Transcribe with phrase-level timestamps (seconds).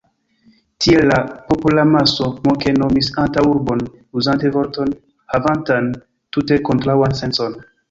[0.85, 1.17] Tiel la
[1.49, 3.85] popolamaso moke nomis antaŭurbon,
[4.23, 4.97] uzante vorton,
[5.35, 5.93] havantan
[6.39, 7.59] tute kontraŭan sencon.